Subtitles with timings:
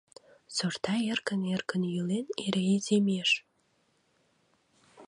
[0.55, 3.31] Сорта, эркын-эркын йӱлен, эре иземеш.